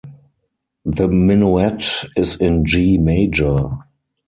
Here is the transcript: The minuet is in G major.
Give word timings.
The 0.83 1.07
minuet 1.07 2.05
is 2.17 2.35
in 2.41 2.65
G 2.65 2.97
major. 2.97 3.77